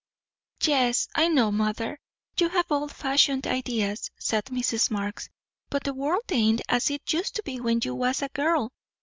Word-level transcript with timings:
"Yes, 0.63 1.07
I 1.13 1.27
know, 1.27 1.51
mother, 1.51 1.99
you 2.39 2.49
have 2.49 2.71
old 2.71 2.91
fashioned 2.91 3.45
ideas," 3.45 4.09
said 4.19 4.45
Mrs. 4.45 4.89
Marx; 4.89 5.29
"but 5.69 5.83
the 5.83 5.93
world 5.93 6.23
ain't 6.31 6.63
as 6.67 6.89
it 6.89 7.13
used 7.13 7.35
to 7.35 7.43
be 7.43 7.59
when 7.59 7.81
you 7.83 7.93
was 7.93 8.23
a 8.23 8.29
girl. 8.29 8.71